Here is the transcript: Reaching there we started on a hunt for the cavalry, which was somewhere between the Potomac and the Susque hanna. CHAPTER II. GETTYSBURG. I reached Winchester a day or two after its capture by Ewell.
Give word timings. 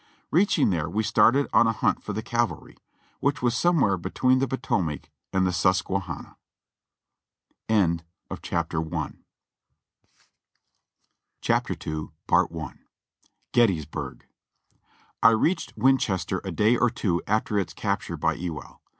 Reaching 0.31 0.71
there 0.71 0.89
we 0.89 1.03
started 1.03 1.45
on 1.53 1.67
a 1.67 1.71
hunt 1.73 2.01
for 2.01 2.11
the 2.11 2.23
cavalry, 2.23 2.75
which 3.19 3.43
was 3.43 3.55
somewhere 3.55 3.97
between 3.97 4.39
the 4.39 4.47
Potomac 4.47 5.11
and 5.31 5.45
the 5.45 5.51
Susque 5.51 6.01
hanna. 6.07 6.37
CHAPTER 8.41 8.81
II. 11.69 12.07
GETTYSBURG. 13.51 14.25
I 15.21 15.29
reached 15.29 15.77
Winchester 15.77 16.41
a 16.43 16.51
day 16.51 16.75
or 16.75 16.89
two 16.89 17.21
after 17.27 17.59
its 17.59 17.73
capture 17.75 18.17
by 18.17 18.33
Ewell. 18.33 18.81